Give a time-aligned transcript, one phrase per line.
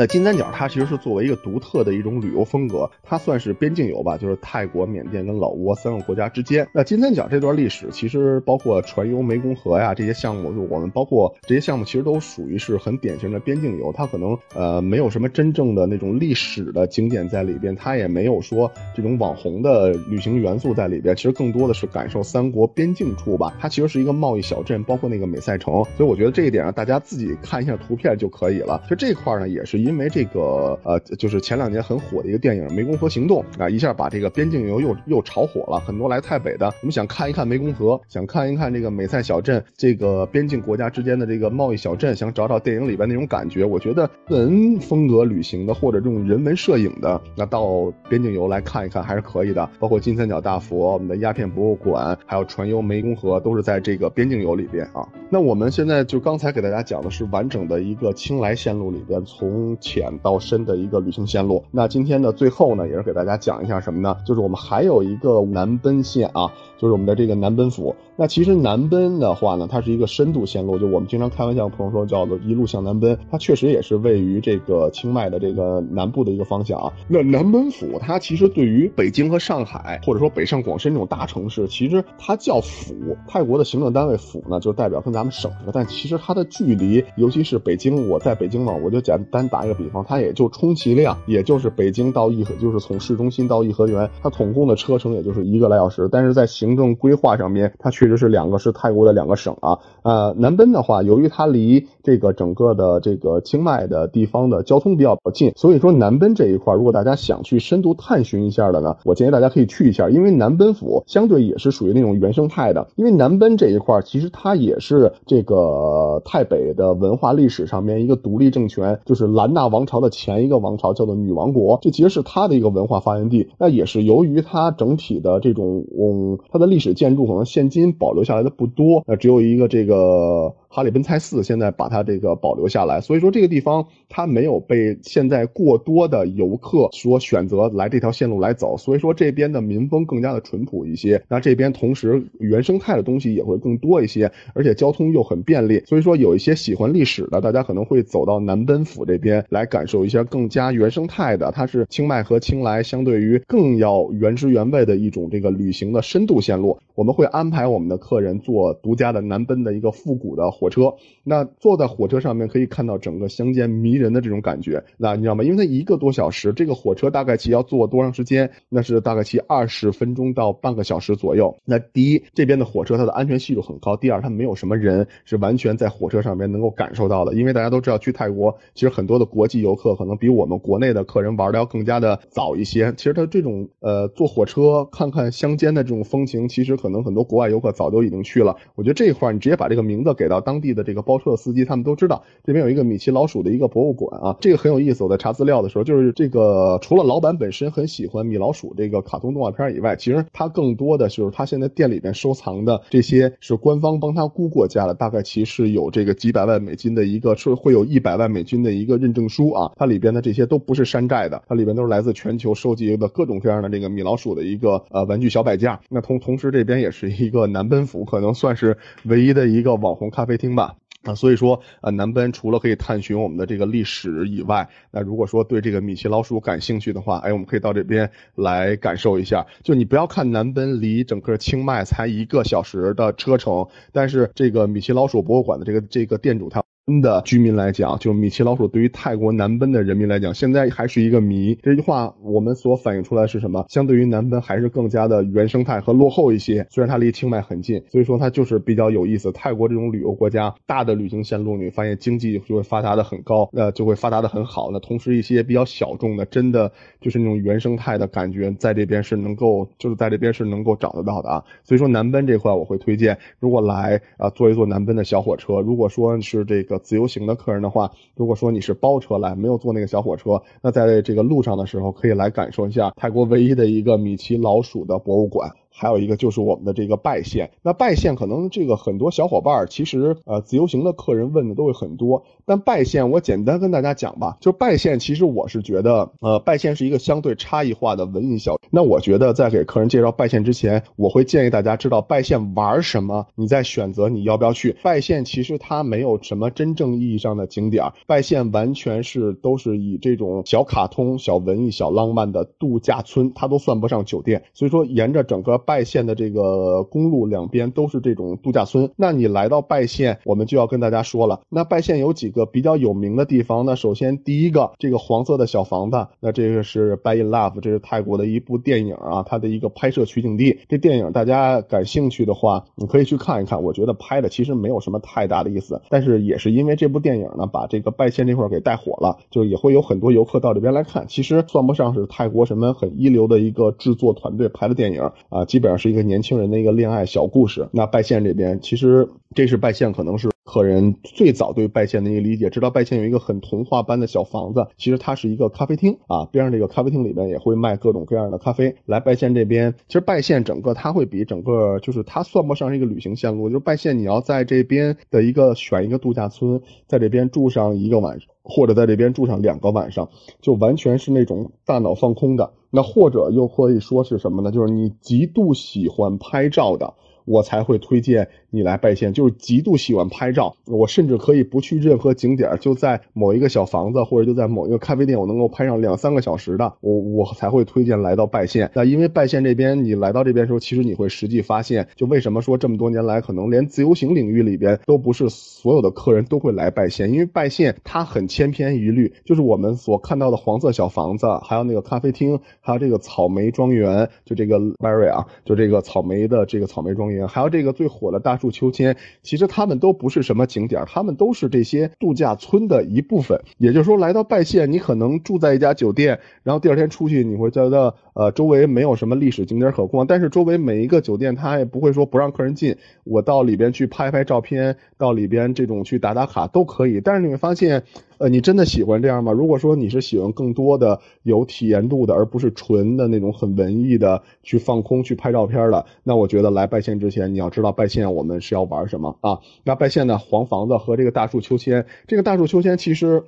[0.00, 6.66] 那金三角它其实是作为一个独特的一种旅游风格，它算是边境游吧，就是泰国、缅甸跟老挝三个国家之间。
[6.72, 13.92] 那金三角这段历史，其实包括船游湄公河呀这些项目，就我们包括这些项目，其实都属于是很典型的边境游。
[13.92, 21.14] 它可能呃没有什么真正的那种历史的景点在里边，它也没有说这种网红的旅行元素在里边。
[21.14, 23.54] 其实更多的是感受三国边境处吧。
[23.60, 25.84] 它其实是一个贸易小镇，包括那个美赛城。
[25.98, 28.82] 所以我觉得这一点啊，大家自己看一下图片就可以了。
[28.88, 29.78] 就这块呢，也是。
[29.80, 35.80] 因因为这个呃，就是前两年很火的一个电影《湄公河行动》啊，一下把这个边境游又又炒火了。
[35.80, 43.64] 很多来太北的，我们想看一看湄公河，想看一看这个美赛小镇，这个边境国家之间的这个贸易小镇，想找找电影里边那种感觉。
[43.64, 49.68] 我觉得文风格旅行的或者这种人文摄影的，那到边境游来看一看还是可以的。
[49.80, 55.04] 包括金三角大佛、我们的鸦片博物馆，还有船游湄公河，都是在这个边境游里边啊。
[55.28, 59.69] 那我们现在就刚才给大家讲的是完整的一个青莱线路里边从。
[59.80, 61.62] 浅到深的一个旅行线路。
[61.70, 64.16] 那今天的最后呢，也是给大家讲一下什么呢？
[64.26, 67.94] 就是我们还有一个南奔线啊，就是我们的这个南奔府。
[68.16, 76.92] 那其实南奔的话呢，它是一个深度线路，就我们经常开玩笑，朋友说叫做一路向南奔，它确实也是位于这个清迈的这个南部的一个方向啊。
[77.08, 82.94] 那南奔府它其实对于北京和上海，或者说北上广深这种大城市，其实它叫府。
[83.26, 128.40] 泰国的行政单位府呢，就代表跟咱们省的，但其实它的距离，尤其是北京，我在北京嘛，我就简单打一个比方，它也就充其量也就是北京到颐和，就是从市中心到颐和园，它总共的车程也就是一个来小时，但是在行政规划上面，它确实是两个是泰国的两个省啊，呃，南奔的话，由于它离这个整个的这个清迈的地方的交通比较近，所以说南奔这一块，如果大家想去深度探寻一下的呢，我建议大家可以去一下，因为南奔府相对也是属于那种原生态的，因为南奔这一块其实它也是这个泰北的文化历史上面一个独立政权，就是兰那王朝的前一个王朝叫做女王国，这其实是它的一个文化发源地，那也是由于它整体的这种嗯，它的历史建筑可能现今保留下来。
[128.40, 130.54] 的不多，那只有一个这个。
[130.72, 141.20] 哈里奔猜寺现在把它这个保留下来，所以说这个地方它没有被现在过多的游客说选择来这条线路来走，所以说这边的民风更加的淳朴一些。
[141.28, 156.78] 那这边同时原生态的东西也会更多一些，而且交通又很便利，所以说有一些喜欢历史的大家可能会走到南奔府这边来感受一下更加原生态的，它是清迈和清莱相对于更要原汁原味的一种这个旅行的深度线路。
[156.94, 160.48] 我们会安排我们的客人做独家的南奔的一个复古的。
[160.60, 160.94] 火车，
[161.24, 165.42] 那坐在火车上面可以看到整个乡间迷人的这种感觉，那你知道吗？
[165.42, 168.50] 因为它一个多小时，这个火车大概其要坐多长时间？
[168.68, 171.56] 那是大概其二十分钟到半个小时左右。
[171.64, 177.32] 那第一，这边的火车它的安全系数很高；第二，它没有什么人，是完全在火车上面能够感受到的。
[177.32, 182.92] 因为大家都知道，去泰国其实很多的国际游客可能比我们国内的客人玩的要更加的早一些。
[182.98, 188.54] 其实它这种呃坐火车看看乡间的这种风情，其实可能很多国外游客早就已经去了。
[188.74, 190.40] 我觉得这一块你直接把这个名字给到。
[190.50, 195.04] 当地的这个包车的司机，他们都知道这边有一个米奇老鼠的一个博物馆啊，这个很有意思。
[195.04, 209.70] 我在查资料的时候，就是这个除了老板本身很喜欢米老鼠这个卡通动画片以外，其实他更多的就是他现在店里边收藏的这些是官方帮他估过价的，大概其实有这个几百万美金的一个，是会有一百万美金的一个认证书啊。
[209.76, 215.78] 它里边的这些都不是山寨的，它里边都是来自全球收集的各种各样的这个米老鼠的一个呃玩具小摆件。
[215.88, 220.39] 那同同时这边也是一个南奔府，可能算是唯一的一个网红咖啡。
[220.40, 220.74] 听吧，
[221.04, 229.46] 啊，所以说，呃，南奔除了可以探寻我们的这个历史以外，那如果说对这个米奇老鼠感兴趣的话，哎，我们可以到这边来感受一下。
[229.62, 236.64] 就你不要看南奔离整个清迈才一个小时的车程，但是这个米奇老鼠博物馆的这个这个店主他。
[236.98, 241.54] 的居民来讲，就米奇老鼠对于泰国南奔的人民来讲，现在还是一个谜。
[241.62, 243.66] 这句话我们所反映出来是什么？
[243.68, 246.66] 相对于南奔还是更加的原生态和落后一些。
[246.70, 249.30] 虽然它离清迈很近，所以说它就是比较有意思。
[249.32, 254.70] 泰国这种旅游国家，大的旅行线路，你发现经济就会发达的很高，那就会发达的很好。
[254.72, 261.44] 那同时一些比较小众的，真的就是那种原生态的感觉，在这边是能够，就是在这边是能够找得到的啊。
[261.62, 266.79] 所以说南奔这块我会推荐，如果来啊坐一坐南奔的小火车，如果说是这个。
[266.80, 275.52] 自由行的客人的话，如果说你是包车来，没有坐那个小火车，那在这个路上的时候，可以来感受一下泰国唯一的一个米奇老鼠的博物馆。
[275.80, 277.50] 还有一个就是我们的这个拜县。
[277.62, 288.58] 那拜县可能这个很多小伙伴儿其实呃自由行的客人问的都会很多，但拜县我简单跟大家讲吧，就拜县其实我是觉得呃拜县是一个相对差异化的文艺小。
[288.70, 294.76] 那我觉得在给客人介绍拜县之前，我会建议大家知道拜县玩什么，你再选择你要不要去。
[294.82, 304.42] 拜县其实它没有什么真正意义上的景点儿，拜县完全是都是以这种小卡通、小文艺、小浪漫的度假村，它都算不上酒店。
[304.52, 308.90] 所以说沿着整个拜县的这个公路两边都是这种度假村。
[308.96, 313.64] 那你来到拜县，我们就要跟大家说了，那拜县有几个比较有名的地方。
[313.64, 320.58] 那首先第一个，这个黄色的小房子，那这个是《By in Love》，这是泰国的一部电影啊，它的一个拍摄取景地。
[320.68, 323.62] 这电影大家感兴趣的话，你可以去看一看。
[323.62, 331.06] 我觉得拍的其实没有什么太大的意思，但是也是因为这部电影呢，把这个拜县这块给带火了，就也会有很多游客到这边来看。
[331.06, 337.68] 其实算不上是泰国什么很一流的一个制作团队拍的电影啊，基基本上是一个年轻人的一个恋爱小故事。
[337.70, 340.30] 那拜县这边，其实这是拜县可能是。
[340.42, 348.74] 客人最早对拜县的一个理解，知道拜县有一个很童话般的小房子，其实它是一个咖啡厅啊，边上这个咖啡厅里面也会卖各种各样的咖啡。
[348.84, 360.10] 来拜县这边，其实拜县整个它会比整个就是它算不上是一个旅行线路，就是拜县你要在这边的一个选一个度假村，在这边住上一个晚上，或者在这边住上两个晚上，
[360.42, 362.52] 就完全是那种大脑放空的。
[362.70, 364.52] 那或者又可以说是什么呢？
[364.52, 366.94] 就是你极度喜欢拍照的，
[367.30, 368.28] 我才会推荐。
[368.52, 378.68] 你来拜县就是极度喜欢拍照，我甚至可以不去任何景点，就在某一个小房子或者就在某一个咖啡店，我能够拍上两三个小时的，我我才会推荐来到拜县。
[378.74, 398.40] 那因为拜县这边，你来到这边的时候，其实你会实际发现，就为什么说这么多年来，可能连自由行领域里边都不是所有的客人都会来拜县，因为拜县它很千篇一律，就是我们所看到的黄色小房子，还有那个咖啡厅，还有这个草莓庄园，就这个 berry 啊，就这个草莓的这个草莓庄园，还有这个最火的大。
[398.40, 403.38] 树秋千，其实他们都不是什么景点，他们都是这些度假村的一部分。
[403.58, 412.74] 也就是说，来到拜县，你可能住在一家酒店，然后第二天出去，你会觉得，呃，周围没有什么历史景点可逛，但是周围每一个酒店，他也不会说不让客人进，
[413.04, 416.98] 我到里边去拍拍照片，到里边这种去打打卡都可以。
[417.02, 417.82] 但是你会发现。
[418.20, 419.32] 呃，你真的喜欢这样吗？
[419.32, 429.40] 如果说你是喜欢更多的有体验度的，而不是纯的那种很文艺的去放空去拍照片的，那我觉得来拜县之前，你要知道拜县我们是要玩什么啊？
[429.64, 433.24] 那拜县呢黄房子和这个大树秋千，这个大树秋千其实。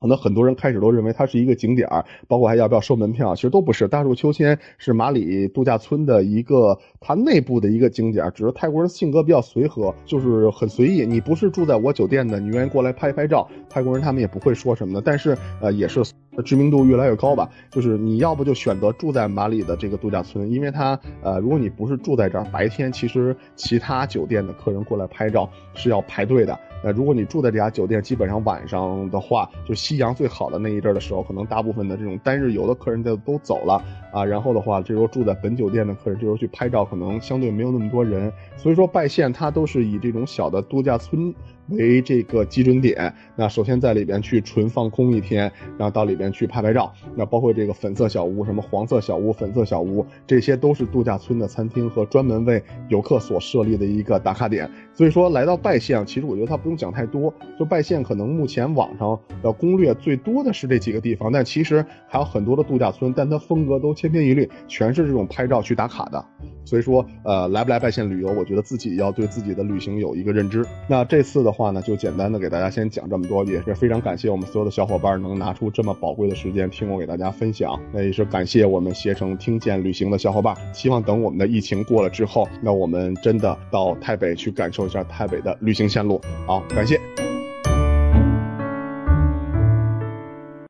[0.00, 3.86] 可能很多人开始都认为它是一个景点儿，包括还要不要收门票，其实都不是。
[3.86, 11.04] 大树秋千是马里度假村的一个它内部的一个景点儿，只是泰国人性格比较随和，就是很随意。
[11.04, 15.02] 你不是住在我酒店的，你愿意过来拍拍照，泰国人他们也不会说什么的。
[15.04, 16.02] 但是呃，也是
[16.46, 17.50] 知名度越来越高吧。
[17.70, 26.58] 就是你要不就选择住在马里的这个度假村，因为它呃，如果你不是住在这儿，白天其实其他酒店的客人过来拍照是要排队的。
[26.82, 33.82] 那如果你住在这家酒店，基本上晚上的话，就夕阳最好的那一阵的时候，可能大部分的这种单日游的客人就都走了
[34.12, 34.24] 啊。
[34.24, 38.32] 然后的话，这时候住在本酒店的客人，这时候去拍照，可能相对没有那么多人。
[38.56, 41.34] 所以说，拜县它都是以这种小的度假村。
[41.70, 45.42] 为这个基准点，那首先在里边去纯放空一天，
[45.78, 46.92] 然后到里边去拍拍照。
[47.14, 54.68] 那包括这个粉色小屋、什么黄色小屋、粉色小屋，这些都是度假村的餐厅和专门为游客所设立的一个打卡点。
[54.92, 57.32] 所以说，来到拜县，其实我觉得它不用讲太多。
[57.56, 66.24] 就拜县，可能目前网上的攻略最多的是这几个地方，但其实还有很多的度假村，但它风格都千篇一律，全是这种拍照去打卡的。
[66.64, 70.64] 所以说，呃，来不来拜县旅游，我觉得自己要对自己的旅行有一个认知。
[70.88, 77.78] 那这次的话呢，就简单的给大家先讲这么多，也是非常感谢我们所有的小伙伴能拿出这么宝贵的时间听我给大家分享。
[77.92, 80.56] 那也是感谢我们携程听见旅行的小伙伴。
[80.72, 86.20] 希望等我们的疫情过了之后，那我们真的到台北去感受一下台北的旅行线路。
[86.46, 87.29] 好，感谢。